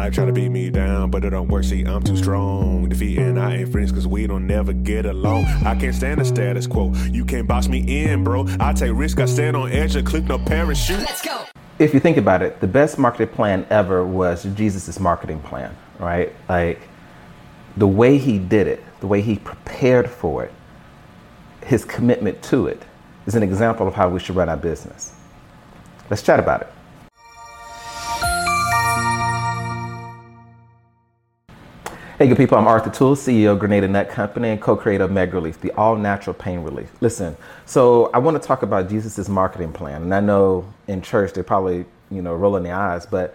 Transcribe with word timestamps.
Life 0.00 0.14
try 0.14 0.24
to 0.24 0.32
beat 0.32 0.48
me 0.48 0.70
down, 0.70 1.10
but 1.10 1.26
it 1.26 1.30
don't 1.30 1.48
work. 1.48 1.62
See, 1.62 1.82
I'm 1.82 2.02
too 2.02 2.16
strong. 2.16 2.88
Defeating 2.88 3.36
I 3.36 3.58
ain't 3.58 3.70
friends, 3.70 3.92
cause 3.92 4.06
we 4.06 4.26
don't 4.26 4.46
never 4.46 4.72
get 4.72 5.04
along. 5.04 5.44
I 5.44 5.74
can't 5.78 5.94
stand 5.94 6.22
the 6.22 6.24
status 6.24 6.66
quo. 6.66 6.94
You 7.10 7.22
can't 7.22 7.46
box 7.46 7.68
me 7.68 7.80
in, 8.06 8.24
bro. 8.24 8.46
I 8.58 8.72
take 8.72 8.92
risk, 8.94 9.20
I 9.20 9.26
stand 9.26 9.58
on 9.58 9.70
edge 9.70 9.96
and 9.96 10.06
click 10.06 10.24
no 10.24 10.38
parachute. 10.38 11.00
Let's 11.00 11.20
go. 11.20 11.44
if 11.78 11.92
you 11.92 12.00
think 12.00 12.16
about 12.16 12.40
it, 12.40 12.62
the 12.62 12.66
best 12.66 12.98
marketing 12.98 13.28
plan 13.34 13.66
ever 13.68 14.02
was 14.06 14.44
Jesus' 14.54 14.98
marketing 14.98 15.38
plan, 15.40 15.76
right? 15.98 16.32
Like 16.48 16.80
the 17.76 17.86
way 17.86 18.16
he 18.16 18.38
did 18.38 18.68
it, 18.68 18.82
the 19.00 19.06
way 19.06 19.20
he 19.20 19.36
prepared 19.36 20.08
for 20.08 20.44
it, 20.44 20.52
his 21.66 21.84
commitment 21.84 22.42
to 22.44 22.68
it 22.68 22.82
is 23.26 23.34
an 23.34 23.42
example 23.42 23.86
of 23.86 23.92
how 23.92 24.08
we 24.08 24.18
should 24.18 24.34
run 24.34 24.48
our 24.48 24.56
business. 24.56 25.12
Let's 26.08 26.22
chat 26.22 26.40
about 26.40 26.62
it. 26.62 26.72
Hey, 32.20 32.28
good 32.28 32.36
people. 32.36 32.58
I'm 32.58 32.66
Arthur 32.66 32.90
Toole, 32.90 33.16
CEO 33.16 33.52
of 33.52 33.60
Grenada 33.60 33.88
Nut 33.88 34.10
Company 34.10 34.50
and 34.50 34.60
co-creator 34.60 35.04
of 35.04 35.10
Meg 35.10 35.32
Relief, 35.32 35.58
the 35.58 35.72
all-natural 35.72 36.34
pain 36.34 36.60
relief. 36.60 36.92
Listen, 37.00 37.34
so 37.64 38.10
I 38.12 38.18
want 38.18 38.34
to 38.38 38.46
talk 38.46 38.62
about 38.62 38.90
Jesus' 38.90 39.26
marketing 39.26 39.72
plan, 39.72 40.02
and 40.02 40.14
I 40.14 40.20
know 40.20 40.70
in 40.86 41.00
church 41.00 41.32
they're 41.32 41.42
probably 41.42 41.86
you 42.10 42.20
know 42.20 42.34
rolling 42.34 42.64
their 42.64 42.74
eyes, 42.74 43.06
but 43.06 43.34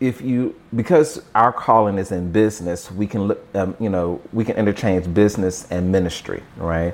if 0.00 0.20
you 0.20 0.54
because 0.76 1.22
our 1.34 1.50
calling 1.50 1.96
is 1.96 2.12
in 2.12 2.30
business, 2.30 2.92
we 2.92 3.06
can 3.06 3.22
look, 3.22 3.42
um, 3.54 3.74
you 3.80 3.88
know, 3.88 4.20
we 4.34 4.44
can 4.44 4.56
interchange 4.56 5.14
business 5.14 5.66
and 5.70 5.90
ministry, 5.90 6.42
right? 6.58 6.92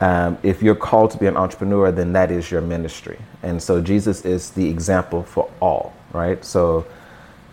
Um, 0.00 0.38
if 0.44 0.62
you're 0.62 0.76
called 0.76 1.10
to 1.10 1.18
be 1.18 1.26
an 1.26 1.36
entrepreneur, 1.36 1.90
then 1.90 2.12
that 2.12 2.30
is 2.30 2.52
your 2.52 2.60
ministry, 2.60 3.18
and 3.42 3.60
so 3.60 3.82
Jesus 3.82 4.24
is 4.24 4.50
the 4.50 4.68
example 4.70 5.24
for 5.24 5.50
all, 5.58 5.92
right? 6.12 6.44
So 6.44 6.86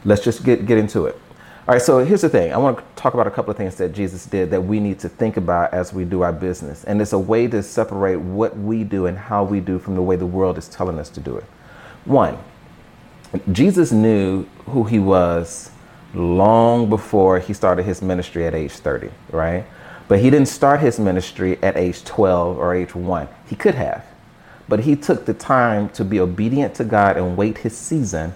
let's 0.03 0.23
just 0.23 0.43
get 0.43 0.67
get 0.67 0.77
into 0.77 1.07
it. 1.07 1.19
All 1.67 1.73
right, 1.73 1.81
so 1.81 2.05
here's 2.05 2.21
the 2.21 2.29
thing. 2.29 2.53
I 2.53 2.57
want 2.57 2.77
to 2.77 2.83
talk 2.95 3.15
about 3.15 3.25
a 3.25 3.31
couple 3.31 3.49
of 3.49 3.57
things 3.57 3.73
that 3.77 3.91
Jesus 3.91 4.27
did 4.27 4.51
that 4.51 4.61
we 4.61 4.79
need 4.79 4.99
to 4.99 5.09
think 5.09 5.35
about 5.35 5.73
as 5.73 5.91
we 5.91 6.05
do 6.05 6.21
our 6.21 6.31
business. 6.31 6.83
And 6.83 7.01
it's 7.01 7.11
a 7.11 7.17
way 7.17 7.47
to 7.47 7.63
separate 7.63 8.17
what 8.17 8.55
we 8.55 8.83
do 8.83 9.07
and 9.07 9.17
how 9.17 9.43
we 9.43 9.61
do 9.61 9.79
from 9.79 9.95
the 9.95 10.01
way 10.03 10.15
the 10.15 10.27
world 10.27 10.59
is 10.59 10.67
telling 10.67 10.99
us 10.99 11.09
to 11.09 11.19
do 11.19 11.35
it. 11.37 11.43
One, 12.05 12.37
Jesus 13.51 13.91
knew 13.91 14.43
who 14.67 14.83
he 14.83 14.99
was 14.99 15.71
long 16.13 16.87
before 16.87 17.39
he 17.39 17.51
started 17.51 17.81
his 17.81 17.99
ministry 17.99 18.45
at 18.45 18.53
age 18.53 18.73
30, 18.73 19.09
right? 19.31 19.65
But 20.07 20.19
he 20.19 20.29
didn't 20.29 20.49
start 20.49 20.81
his 20.81 20.99
ministry 20.99 21.57
at 21.63 21.75
age 21.77 22.03
12 22.03 22.59
or 22.59 22.75
age 22.75 22.93
1. 22.93 23.27
He 23.47 23.55
could 23.55 23.73
have. 23.73 24.05
But 24.69 24.81
he 24.81 24.95
took 24.95 25.25
the 25.25 25.33
time 25.33 25.89
to 25.89 26.05
be 26.05 26.19
obedient 26.19 26.75
to 26.75 26.83
God 26.83 27.17
and 27.17 27.35
wait 27.35 27.57
his 27.57 27.75
season 27.75 28.35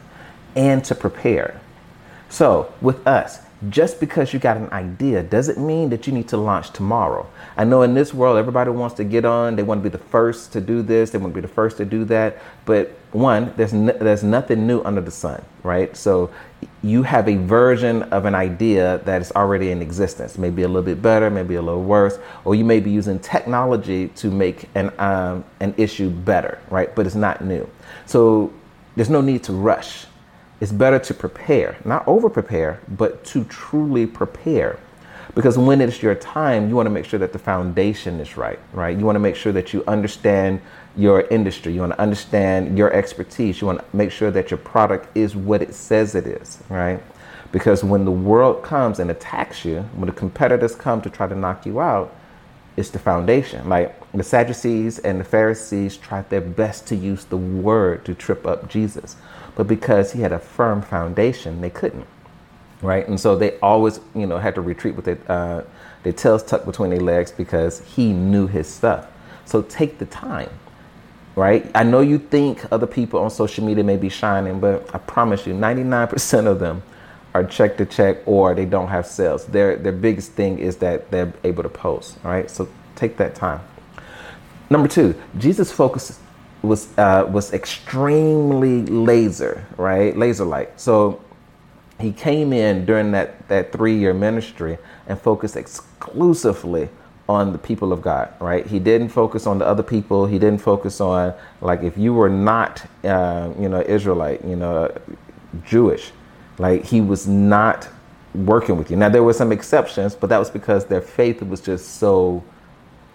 and 0.55 0.83
to 0.85 0.95
prepare. 0.95 1.61
So, 2.29 2.71
with 2.81 3.05
us, 3.07 3.39
just 3.67 3.99
because 3.99 4.31
you 4.31 4.39
got 4.39 4.55
an 4.55 4.71
idea 4.71 5.21
doesn't 5.21 5.57
mean 5.57 5.89
that 5.89 6.07
you 6.07 6.13
need 6.13 6.29
to 6.29 6.37
launch 6.37 6.71
tomorrow. 6.71 7.27
I 7.57 7.65
know 7.65 7.81
in 7.81 7.93
this 7.93 8.13
world, 8.13 8.37
everybody 8.37 8.69
wants 8.69 8.95
to 8.95 9.03
get 9.03 9.25
on. 9.25 9.57
They 9.57 9.63
want 9.63 9.83
to 9.83 9.89
be 9.89 9.91
the 9.91 10.01
first 10.01 10.53
to 10.53 10.61
do 10.61 10.81
this. 10.81 11.09
They 11.09 11.17
want 11.17 11.33
to 11.33 11.41
be 11.41 11.45
the 11.45 11.53
first 11.53 11.75
to 11.77 11.85
do 11.85 12.05
that. 12.05 12.37
But 12.63 12.91
one, 13.11 13.53
there's 13.57 13.73
no, 13.73 13.91
there's 13.91 14.23
nothing 14.23 14.65
new 14.65 14.81
under 14.83 15.01
the 15.01 15.11
sun, 15.11 15.43
right? 15.63 15.95
So 15.97 16.31
you 16.83 17.03
have 17.03 17.27
a 17.27 17.35
version 17.35 18.03
of 18.03 18.23
an 18.23 18.33
idea 18.33 18.99
that 18.99 19.21
is 19.21 19.33
already 19.33 19.71
in 19.71 19.81
existence. 19.81 20.37
Maybe 20.37 20.61
a 20.61 20.67
little 20.67 20.81
bit 20.81 21.01
better, 21.01 21.29
maybe 21.29 21.55
a 21.55 21.61
little 21.61 21.83
worse, 21.83 22.17
or 22.45 22.55
you 22.55 22.63
may 22.63 22.79
be 22.79 22.91
using 22.91 23.19
technology 23.19 24.07
to 24.09 24.31
make 24.31 24.69
an 24.75 24.93
um, 24.99 25.43
an 25.59 25.73
issue 25.75 26.09
better, 26.09 26.59
right? 26.69 26.95
But 26.95 27.07
it's 27.07 27.15
not 27.15 27.43
new. 27.43 27.69
So 28.05 28.53
there's 28.95 29.09
no 29.09 29.19
need 29.19 29.43
to 29.45 29.53
rush 29.53 30.05
it's 30.61 30.71
better 30.71 30.99
to 30.99 31.13
prepare, 31.13 31.77
not 31.85 32.07
over 32.07 32.29
prepare, 32.29 32.79
but 32.89 33.23
to 33.25 33.43
truly 33.45 34.05
prepare. 34.05 34.79
Because 35.35 35.57
when 35.57 35.79
it's 35.79 36.01
your 36.01 36.15
time, 36.15 36.69
you 36.69 36.75
want 36.75 36.87
to 36.87 36.89
make 36.89 37.05
sure 37.05 37.19
that 37.19 37.33
the 37.33 37.39
foundation 37.39 38.19
is 38.19 38.35
right, 38.35 38.59
right? 38.73 38.97
You 38.97 39.05
want 39.05 39.15
to 39.15 39.21
make 39.21 39.35
sure 39.35 39.51
that 39.53 39.73
you 39.73 39.83
understand 39.87 40.59
your 40.95 41.21
industry. 41.21 41.73
You 41.73 41.81
want 41.81 41.93
to 41.93 42.01
understand 42.01 42.77
your 42.77 42.91
expertise. 42.91 43.61
You 43.61 43.67
want 43.67 43.79
to 43.79 43.95
make 43.95 44.11
sure 44.11 44.31
that 44.31 44.51
your 44.51 44.57
product 44.57 45.15
is 45.15 45.35
what 45.35 45.61
it 45.61 45.73
says 45.73 46.15
it 46.15 46.25
is, 46.25 46.59
right? 46.69 47.01
Because 47.51 47.83
when 47.83 48.05
the 48.05 48.11
world 48.11 48.63
comes 48.63 48.99
and 48.99 49.09
attacks 49.09 49.63
you, 49.63 49.81
when 49.95 50.07
the 50.07 50.13
competitors 50.13 50.75
come 50.75 51.01
to 51.01 51.09
try 51.09 51.27
to 51.27 51.35
knock 51.35 51.65
you 51.65 51.79
out, 51.79 52.13
it's 52.77 52.89
the 52.89 52.99
foundation. 52.99 53.67
Like 53.67 53.95
the 54.11 54.23
Sadducees 54.23 54.99
and 54.99 55.19
the 55.19 55.23
Pharisees 55.25 55.97
tried 55.97 56.29
their 56.29 56.41
best 56.41 56.87
to 56.87 56.95
use 56.95 57.25
the 57.25 57.37
word 57.37 58.05
to 58.05 58.15
trip 58.15 58.45
up 58.47 58.69
Jesus 58.69 59.15
but 59.59 59.67
because 59.67 60.13
he 60.13 60.21
had 60.21 60.31
a 60.31 60.39
firm 60.39 60.81
foundation, 60.81 61.59
they 61.59 61.69
couldn't, 61.69 62.05
right? 62.81 63.05
And 63.05 63.19
so 63.19 63.35
they 63.35 63.59
always, 63.59 63.99
you 64.15 64.25
know, 64.25 64.37
had 64.37 64.55
to 64.55 64.61
retreat 64.61 64.95
with 64.95 65.03
their, 65.03 65.19
uh, 65.27 65.63
their 66.03 66.13
tails 66.13 66.43
tucked 66.43 66.65
between 66.65 66.91
their 66.91 67.01
legs 67.01 67.29
because 67.29 67.81
he 67.81 68.13
knew 68.13 68.47
his 68.47 68.69
stuff. 68.69 69.07
So 69.43 69.61
take 69.63 69.97
the 69.97 70.05
time, 70.05 70.49
right? 71.35 71.69
I 71.75 71.83
know 71.83 71.99
you 71.99 72.19
think 72.19 72.71
other 72.71 72.87
people 72.87 73.19
on 73.19 73.29
social 73.29 73.65
media 73.65 73.83
may 73.83 73.97
be 73.97 74.07
shining, 74.07 74.61
but 74.61 74.89
I 74.95 74.99
promise 74.99 75.45
you, 75.45 75.53
99% 75.53 76.47
of 76.47 76.59
them 76.59 76.81
are 77.33 77.43
check 77.43 77.77
to 77.77 77.85
check 77.85 78.17
or 78.25 78.55
they 78.55 78.65
don't 78.65 78.87
have 78.87 79.05
sales. 79.05 79.45
Their 79.45 79.75
their 79.75 79.91
biggest 79.91 80.33
thing 80.33 80.59
is 80.59 80.77
that 80.77 81.11
they're 81.11 81.33
able 81.43 81.63
to 81.63 81.69
post. 81.69 82.17
All 82.23 82.31
right, 82.31 82.49
so 82.49 82.67
take 82.95 83.17
that 83.17 83.35
time. 83.35 83.61
Number 84.69 84.87
two, 84.87 85.15
Jesus 85.37 85.71
focus 85.71 86.19
was 86.61 86.87
uh, 86.97 87.25
was 87.29 87.53
extremely 87.53 88.85
laser, 88.85 89.65
right? 89.77 90.15
Laser 90.17 90.45
like. 90.45 90.73
So 90.77 91.21
he 91.99 92.11
came 92.11 92.53
in 92.53 92.85
during 92.85 93.11
that 93.11 93.47
that 93.49 93.71
three 93.71 93.97
year 93.97 94.13
ministry 94.13 94.77
and 95.07 95.19
focused 95.19 95.55
exclusively 95.55 96.89
on 97.27 97.51
the 97.51 97.59
people 97.59 97.93
of 97.93 98.01
God, 98.01 98.33
right? 98.39 98.65
He 98.65 98.79
didn't 98.79 99.09
focus 99.09 99.45
on 99.45 99.59
the 99.59 99.65
other 99.65 99.83
people. 99.83 100.25
He 100.25 100.39
didn't 100.39 100.61
focus 100.61 100.99
on 100.99 101.33
like 101.61 101.83
if 101.83 101.97
you 101.97 102.13
were 102.13 102.29
not, 102.29 102.83
uh, 103.03 103.51
you 103.59 103.69
know, 103.69 103.81
Israelite, 103.81 104.43
you 104.43 104.55
know, 104.55 104.91
Jewish, 105.63 106.11
like 106.59 106.85
he 106.85 107.01
was 107.01 107.27
not 107.27 107.89
working 108.35 108.77
with 108.77 108.91
you. 108.91 108.97
Now 108.97 109.09
there 109.09 109.23
were 109.23 109.33
some 109.33 109.51
exceptions, 109.51 110.13
but 110.15 110.29
that 110.29 110.37
was 110.37 110.51
because 110.51 110.85
their 110.85 111.01
faith 111.01 111.41
was 111.41 111.61
just 111.61 111.95
so 111.95 112.43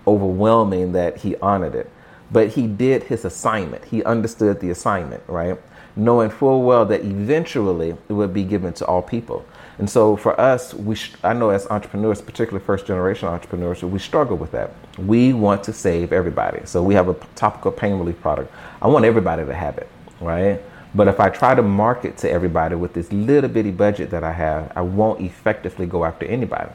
overwhelming 0.06 0.92
that 0.92 1.18
he 1.18 1.36
honored 1.36 1.76
it 1.76 1.90
but 2.30 2.48
he 2.48 2.66
did 2.66 3.04
his 3.04 3.24
assignment. 3.24 3.84
He 3.84 4.02
understood 4.04 4.60
the 4.60 4.70
assignment, 4.70 5.22
right? 5.28 5.58
Knowing 5.96 6.30
full 6.30 6.62
well 6.62 6.84
that 6.86 7.04
eventually 7.04 7.90
it 7.90 8.12
would 8.12 8.34
be 8.34 8.42
given 8.44 8.72
to 8.74 8.86
all 8.86 9.02
people. 9.02 9.46
And 9.78 9.88
so 9.88 10.16
for 10.16 10.38
us, 10.40 10.74
we 10.74 10.96
sh- 10.96 11.12
I 11.22 11.32
know 11.32 11.50
as 11.50 11.66
entrepreneurs, 11.68 12.20
particularly 12.20 12.64
first 12.64 12.86
generation 12.86 13.28
entrepreneurs, 13.28 13.82
we 13.82 13.98
struggle 14.00 14.36
with 14.36 14.50
that. 14.52 14.72
We 14.98 15.32
want 15.32 15.62
to 15.64 15.72
save 15.72 16.12
everybody. 16.12 16.60
So 16.64 16.82
we 16.82 16.94
have 16.94 17.08
a 17.08 17.14
topical 17.36 17.70
pain 17.70 17.94
relief 17.98 18.20
product. 18.20 18.52
I 18.82 18.88
want 18.88 19.04
everybody 19.04 19.44
to 19.44 19.54
have 19.54 19.78
it, 19.78 19.88
right? 20.20 20.60
But 20.94 21.08
if 21.08 21.18
I 21.18 21.28
try 21.28 21.54
to 21.54 21.62
market 21.62 22.16
to 22.18 22.30
everybody 22.30 22.74
with 22.76 22.92
this 22.92 23.12
little 23.12 23.50
bitty 23.50 23.72
budget 23.72 24.10
that 24.10 24.22
I 24.22 24.32
have, 24.32 24.72
I 24.76 24.82
won't 24.82 25.20
effectively 25.20 25.86
go 25.86 26.04
after 26.04 26.26
anybody. 26.26 26.70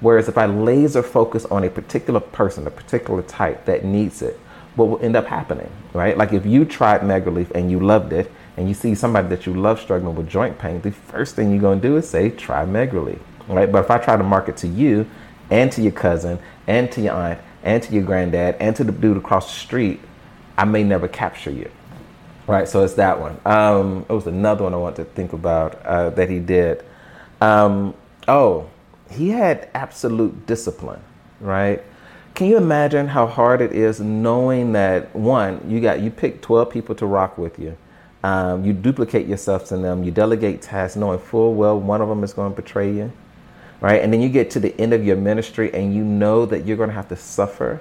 Whereas 0.00 0.28
if 0.28 0.38
I 0.38 0.46
laser 0.46 1.02
focus 1.02 1.44
on 1.46 1.62
a 1.64 1.70
particular 1.70 2.20
person, 2.20 2.66
a 2.66 2.70
particular 2.70 3.22
type 3.22 3.66
that 3.66 3.84
needs 3.84 4.22
it, 4.22 4.40
what 4.74 4.88
will 4.88 5.00
end 5.00 5.14
up 5.16 5.26
happening, 5.26 5.70
right? 5.92 6.16
Like 6.16 6.32
if 6.32 6.46
you 6.46 6.64
tried 6.64 7.04
Meg 7.04 7.26
Relief 7.26 7.50
and 7.52 7.70
you 7.70 7.80
loved 7.80 8.12
it, 8.12 8.30
and 8.56 8.68
you 8.68 8.74
see 8.74 8.94
somebody 8.94 9.28
that 9.28 9.46
you 9.46 9.54
love 9.54 9.80
struggling 9.80 10.14
with 10.14 10.28
joint 10.28 10.58
pain, 10.58 10.82
the 10.82 10.90
first 10.90 11.34
thing 11.34 11.50
you're 11.50 11.60
gonna 11.60 11.80
do 11.80 11.96
is 11.96 12.08
say, 12.08 12.28
try 12.30 12.64
Meg 12.66 12.92
Relief, 12.92 13.20
right? 13.48 13.70
But 13.70 13.84
if 13.84 13.90
I 13.90 13.98
try 13.98 14.16
to 14.16 14.22
market 14.22 14.56
to 14.58 14.68
you 14.68 15.06
and 15.48 15.72
to 15.72 15.80
your 15.80 15.92
cousin 15.92 16.38
and 16.66 16.90
to 16.92 17.00
your 17.00 17.14
aunt 17.14 17.40
and 17.62 17.82
to 17.82 17.92
your 17.94 18.02
granddad 18.02 18.56
and 18.60 18.76
to 18.76 18.84
the 18.84 18.92
dude 18.92 19.16
across 19.16 19.46
the 19.46 19.58
street, 19.58 20.00
I 20.58 20.64
may 20.64 20.84
never 20.84 21.08
capture 21.08 21.50
you, 21.50 21.70
right? 22.50 22.68
So 22.68 22.82
it's 22.82 22.94
that 22.94 23.20
one. 23.20 23.38
Um, 23.44 24.04
it 24.08 24.12
was 24.12 24.26
another 24.26 24.64
one 24.64 24.74
I 24.74 24.76
want 24.76 24.96
to 24.96 25.04
think 25.04 25.32
about 25.32 25.80
uh, 25.86 26.10
that 26.10 26.28
he 26.28 26.40
did. 26.40 26.84
Um, 27.40 27.94
oh, 28.26 28.68
he 29.08 29.30
had 29.30 29.68
absolute 29.74 30.46
discipline, 30.46 31.00
right? 31.40 31.82
Can 32.34 32.48
you 32.48 32.56
imagine 32.56 33.06
how 33.06 33.26
hard 33.26 33.60
it 33.60 33.72
is 33.72 34.00
knowing 34.00 34.72
that 34.72 35.14
one, 35.14 35.64
you 35.70 35.80
got 35.80 36.00
you 36.00 36.10
pick 36.10 36.42
12 36.42 36.70
people 36.70 36.94
to 36.96 37.06
rock 37.06 37.38
with 37.38 37.58
you. 37.58 37.76
Um, 38.22 38.64
you 38.64 38.72
duplicate 38.72 39.26
yourself 39.26 39.66
to 39.68 39.76
them, 39.76 40.02
you 40.02 40.10
delegate 40.10 40.60
tasks 40.60 40.96
knowing 40.96 41.20
full 41.20 41.54
well 41.54 41.78
one 41.78 42.02
of 42.02 42.08
them 42.08 42.24
is 42.24 42.32
going 42.32 42.52
to 42.52 42.56
betray 42.56 42.92
you. 42.92 43.12
Right? 43.80 44.02
And 44.02 44.12
then 44.12 44.20
you 44.20 44.28
get 44.28 44.50
to 44.50 44.60
the 44.60 44.78
end 44.78 44.92
of 44.92 45.04
your 45.04 45.16
ministry 45.16 45.72
and 45.72 45.94
you 45.94 46.04
know 46.04 46.44
that 46.46 46.66
you're 46.66 46.76
going 46.76 46.90
to 46.90 46.94
have 46.94 47.08
to 47.08 47.16
suffer. 47.16 47.80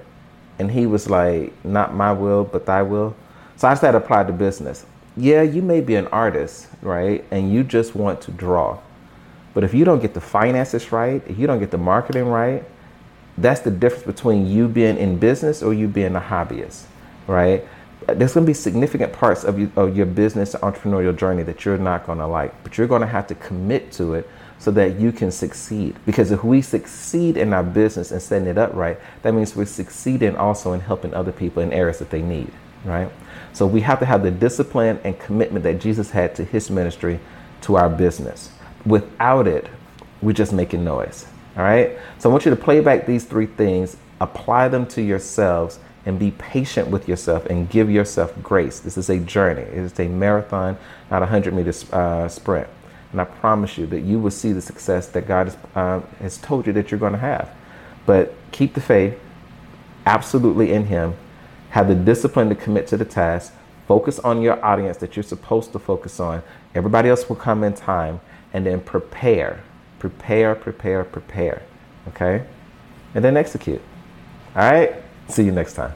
And 0.59 0.71
he 0.71 0.85
was 0.85 1.09
like, 1.09 1.53
Not 1.65 1.95
my 1.95 2.11
will, 2.11 2.43
but 2.43 2.65
thy 2.65 2.83
will. 2.83 3.15
So 3.59 3.67
I 3.67 3.75
to 3.75 3.97
apply 3.97 4.23
to 4.23 4.31
business. 4.31 4.85
Yeah, 5.17 5.41
you 5.41 5.61
may 5.61 5.81
be 5.81 5.95
an 5.95 6.07
artist, 6.07 6.69
right? 6.81 7.25
And 7.29 7.51
you 7.51 7.65
just 7.65 7.93
want 7.93 8.21
to 8.21 8.31
draw. 8.31 8.79
But 9.53 9.65
if 9.65 9.73
you 9.73 9.83
don't 9.83 10.01
get 10.01 10.13
the 10.13 10.21
finances 10.21 10.93
right, 10.93 11.21
if 11.27 11.37
you 11.37 11.45
don't 11.45 11.59
get 11.59 11.69
the 11.69 11.77
marketing 11.77 12.29
right, 12.29 12.63
that's 13.37 13.59
the 13.59 13.71
difference 13.71 14.05
between 14.05 14.47
you 14.47 14.69
being 14.69 14.97
in 14.97 15.17
business 15.17 15.61
or 15.61 15.73
you 15.73 15.89
being 15.89 16.15
a 16.15 16.21
hobbyist, 16.21 16.85
right? 17.27 17.67
there's 18.07 18.33
going 18.33 18.45
to 18.45 18.49
be 18.49 18.53
significant 18.53 19.13
parts 19.13 19.43
of, 19.43 19.59
you, 19.59 19.71
of 19.75 19.95
your 19.95 20.05
business 20.05 20.55
entrepreneurial 20.55 21.15
journey 21.15 21.43
that 21.43 21.65
you're 21.65 21.77
not 21.77 22.05
going 22.05 22.17
to 22.17 22.25
like, 22.25 22.63
but 22.63 22.77
you're 22.77 22.87
going 22.87 23.01
to 23.01 23.07
have 23.07 23.27
to 23.27 23.35
commit 23.35 23.91
to 23.91 24.13
it 24.13 24.29
so 24.57 24.71
that 24.71 24.99
you 24.99 25.11
can 25.11 25.31
succeed. 25.31 25.95
Because 26.05 26.31
if 26.31 26.43
we 26.43 26.61
succeed 26.61 27.37
in 27.37 27.53
our 27.53 27.63
business 27.63 28.11
and 28.11 28.21
setting 28.21 28.47
it 28.47 28.57
up 28.57 28.73
right, 28.73 28.97
that 29.21 29.33
means 29.33 29.55
we're 29.55 29.65
succeeding 29.65 30.35
also 30.35 30.73
in 30.73 30.79
helping 30.79 31.13
other 31.13 31.31
people 31.31 31.61
in 31.61 31.71
areas 31.71 31.99
that 31.99 32.09
they 32.09 32.21
need, 32.21 32.51
right? 32.85 33.11
So 33.53 33.65
we 33.65 33.81
have 33.81 33.99
to 33.99 34.05
have 34.05 34.23
the 34.23 34.31
discipline 34.31 34.99
and 35.03 35.19
commitment 35.19 35.63
that 35.63 35.79
Jesus 35.79 36.11
had 36.11 36.35
to 36.35 36.43
his 36.43 36.69
ministry 36.69 37.19
to 37.61 37.75
our 37.75 37.89
business. 37.89 38.51
Without 38.85 39.47
it, 39.47 39.67
we're 40.21 40.33
just 40.33 40.53
making 40.53 40.83
noise, 40.83 41.25
all 41.57 41.63
right? 41.63 41.97
So 42.19 42.29
I 42.29 42.31
want 42.31 42.45
you 42.45 42.51
to 42.51 42.57
play 42.57 42.79
back 42.79 43.05
these 43.05 43.25
three 43.25 43.45
things, 43.45 43.97
apply 44.21 44.67
them 44.67 44.85
to 44.87 45.01
yourselves, 45.01 45.79
and 46.05 46.17
be 46.17 46.31
patient 46.31 46.87
with 46.87 47.07
yourself 47.07 47.45
and 47.47 47.69
give 47.69 47.89
yourself 47.89 48.33
grace. 48.41 48.79
This 48.79 48.97
is 48.97 49.09
a 49.09 49.19
journey, 49.19 49.61
it 49.61 49.73
is 49.73 49.99
a 49.99 50.07
marathon, 50.07 50.77
not 51.11 51.17
a 51.17 51.25
100 51.25 51.53
meter 51.53 51.73
uh, 51.93 52.27
sprint. 52.27 52.67
And 53.11 53.19
I 53.19 53.25
promise 53.25 53.77
you 53.77 53.87
that 53.87 54.01
you 54.01 54.19
will 54.19 54.31
see 54.31 54.51
the 54.51 54.61
success 54.61 55.07
that 55.07 55.27
God 55.27 55.47
has, 55.47 55.57
uh, 55.75 56.01
has 56.19 56.37
told 56.37 56.67
you 56.67 56.73
that 56.73 56.91
you're 56.91 56.99
going 56.99 57.13
to 57.13 57.19
have. 57.19 57.53
But 58.05 58.33
keep 58.51 58.73
the 58.75 58.81
faith 58.81 59.19
absolutely 60.05 60.71
in 60.71 60.85
Him, 60.85 61.15
have 61.69 61.87
the 61.87 61.95
discipline 61.95 62.49
to 62.49 62.55
commit 62.55 62.87
to 62.87 62.97
the 62.97 63.05
task, 63.05 63.53
focus 63.87 64.19
on 64.19 64.41
your 64.41 64.63
audience 64.63 64.97
that 64.97 65.15
you're 65.15 65.23
supposed 65.23 65.71
to 65.71 65.79
focus 65.79 66.19
on. 66.19 66.43
Everybody 66.75 67.09
else 67.09 67.27
will 67.29 67.35
come 67.35 67.63
in 67.63 67.73
time, 67.73 68.19
and 68.53 68.65
then 68.65 68.81
prepare, 68.81 69.63
prepare, 69.99 70.55
prepare, 70.55 71.03
prepare. 71.03 71.61
Okay? 72.07 72.45
And 73.13 73.23
then 73.23 73.37
execute. 73.37 73.81
All 74.55 74.71
right? 74.71 74.95
See 75.27 75.43
you 75.43 75.51
next 75.51 75.73
time. 75.73 75.93